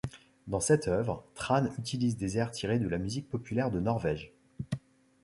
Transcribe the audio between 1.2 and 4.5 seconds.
Thrane utilise des airs tirés de la musique populaire de Norvège.